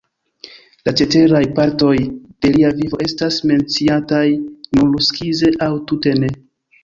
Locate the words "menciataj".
3.51-4.25